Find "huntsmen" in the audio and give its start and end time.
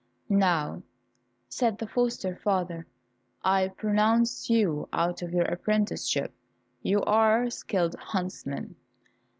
7.99-8.77